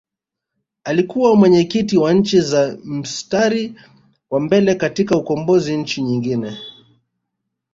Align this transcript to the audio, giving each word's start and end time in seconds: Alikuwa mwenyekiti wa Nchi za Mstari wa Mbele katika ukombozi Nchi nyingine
Alikuwa 0.83 1.35
mwenyekiti 1.35 1.97
wa 1.97 2.13
Nchi 2.13 2.41
za 2.41 2.77
Mstari 2.83 3.75
wa 4.29 4.39
Mbele 4.39 4.75
katika 4.75 5.17
ukombozi 5.17 5.77
Nchi 5.77 6.01
nyingine 6.01 6.57